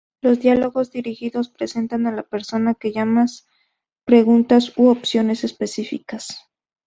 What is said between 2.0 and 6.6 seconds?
a la persona que llama preguntas u opciones específicas.